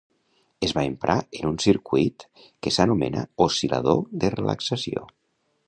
Es 0.67 0.71
va 0.77 0.85
emprar 0.91 1.17
en 1.39 1.49
un 1.49 1.59
circuit 1.65 2.25
que 2.39 2.73
s'anomena 2.79 3.23
oscil·lador 3.47 4.03
de 4.25 4.33
relaxació. 4.39 5.07